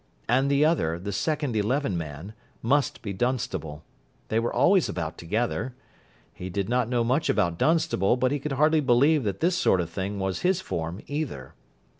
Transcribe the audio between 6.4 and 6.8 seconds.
did